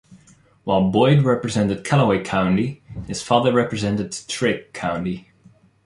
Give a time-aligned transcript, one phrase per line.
[0.63, 5.29] While Boyd represented Calloway County, his father represented Trigg County.